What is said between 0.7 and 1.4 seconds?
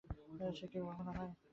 কি কখনো হয়?